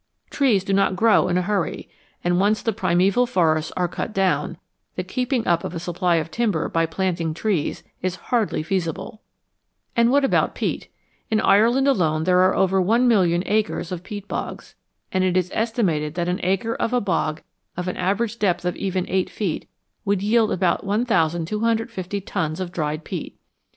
Trees 0.31 0.63
do 0.63 0.73
not 0.73 0.95
grow 0.95 1.27
in 1.27 1.37
a 1.37 1.43
hurry, 1.43 1.87
and 2.23 2.39
once 2.39 2.63
the 2.63 2.73
primeval 2.73 3.27
forests 3.27 3.71
are 3.77 3.87
cut 3.87 4.13
down, 4.13 4.57
the 4.95 5.03
keeping 5.03 5.45
up 5.45 5.63
of 5.63 5.75
a 5.75 5.79
supply 5.79 6.15
of 6.15 6.31
timber 6.31 6.67
by 6.67 6.87
planted 6.87 7.35
trees 7.35 7.83
is 8.01 8.15
hardly 8.31 8.63
feasible. 8.63 9.21
And 9.95 10.09
what 10.09 10.25
about 10.25 10.55
peat? 10.55 10.87
In 11.29 11.39
Ireland 11.39 11.87
alone 11.87 12.23
there 12.23 12.39
are 12.39 12.55
over 12.55 12.81
1,000,000 12.81 13.43
acres 13.45 13.91
of 13.91 14.01
peat 14.03 14.27
bogs, 14.27 14.73
and 15.11 15.23
it 15.23 15.37
is 15.37 15.51
estimated 15.53 16.15
that 16.15 16.27
an 16.27 16.39
acre 16.41 16.73
of 16.73 16.93
a 16.93 16.99
bog 16.99 17.43
of 17.77 17.87
an 17.87 17.95
average 17.97 18.39
depth 18.39 18.65
of 18.65 18.75
even 18.77 19.07
8 19.07 19.29
feet 19.29 19.69
would 20.03 20.23
yield 20.23 20.51
about 20.51 20.83
1250 20.83 22.21
tons 22.21 22.59
of 22.59 22.71
dried 22.71 23.03
peat. 23.03 23.37